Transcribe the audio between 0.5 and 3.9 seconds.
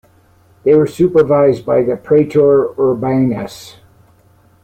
They were supervised by the "praetor urbanus".